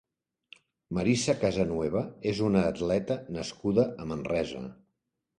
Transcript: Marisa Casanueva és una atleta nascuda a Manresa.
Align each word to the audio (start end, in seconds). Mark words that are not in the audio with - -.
Marisa 0.97 1.33
Casanueva 1.41 2.01
és 2.31 2.41
una 2.47 2.63
atleta 2.69 3.17
nascuda 3.35 3.85
a 3.91 4.07
Manresa. 4.13 4.63